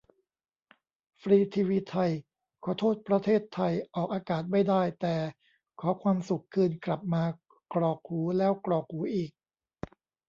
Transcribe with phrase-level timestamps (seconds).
[1.21, 2.11] ฟรีทีวีไทย
[2.63, 5.15] :"ขอโทษประเทศไทย" ออกอากาศไม่ได้ แต่
[5.79, 7.23] "ขอความสุขคืนกลับมา"
[7.73, 9.31] กรอกหูแล้วกรอกหูอีก